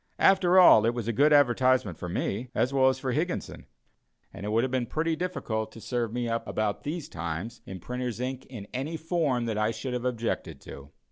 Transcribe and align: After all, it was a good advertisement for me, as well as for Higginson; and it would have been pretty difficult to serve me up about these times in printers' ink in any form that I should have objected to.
After 0.17 0.57
all, 0.57 0.87
it 0.87 0.95
was 0.95 1.07
a 1.07 1.13
good 1.13 1.31
advertisement 1.31 1.95
for 1.95 2.09
me, 2.09 2.49
as 2.55 2.73
well 2.73 2.89
as 2.89 2.97
for 2.97 3.11
Higginson; 3.11 3.67
and 4.33 4.47
it 4.47 4.49
would 4.49 4.63
have 4.63 4.71
been 4.71 4.87
pretty 4.87 5.15
difficult 5.15 5.71
to 5.73 5.79
serve 5.79 6.11
me 6.11 6.27
up 6.27 6.47
about 6.47 6.81
these 6.81 7.07
times 7.07 7.61
in 7.67 7.79
printers' 7.79 8.19
ink 8.19 8.47
in 8.47 8.65
any 8.73 8.97
form 8.97 9.45
that 9.45 9.59
I 9.59 9.69
should 9.69 9.93
have 9.93 10.05
objected 10.05 10.59
to. 10.61 10.89